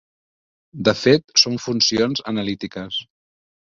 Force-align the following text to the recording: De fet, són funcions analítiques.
De 0.89 0.95
fet, 1.03 1.35
són 1.43 1.61
funcions 1.69 2.27
analítiques. 2.35 3.03